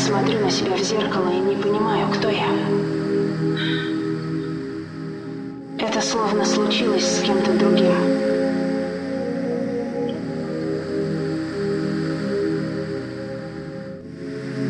смотрю 0.00 0.40
на 0.40 0.50
себя 0.50 0.76
в 0.76 0.82
зеркало 0.82 1.28
и 1.30 1.38
не 1.38 1.56
понимаю, 1.56 2.08
кто 2.08 2.30
я. 2.30 2.48
Это 5.78 6.00
словно 6.00 6.44
случилось 6.44 7.04
с 7.04 7.20
кем-то 7.20 7.52
другим. 7.52 7.94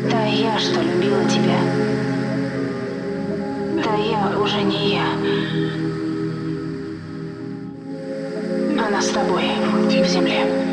Та 0.09 0.23
я, 0.25 0.59
что 0.59 0.81
любила 0.81 1.23
тебя. 1.25 1.59
Та 3.83 3.95
я 3.95 4.37
уже 4.37 4.61
не 4.63 4.95
я. 4.95 5.07
Она 8.85 9.01
с 9.01 9.09
тобой 9.09 9.45
в 10.03 10.07
земле. 10.07 10.70